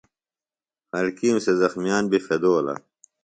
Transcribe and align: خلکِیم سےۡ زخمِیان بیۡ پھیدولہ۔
خلکِیم 0.89 1.37
سےۡ 1.43 1.55
زخمِیان 1.61 2.03
بیۡ 2.11 2.23
پھیدولہ۔ 2.25 2.75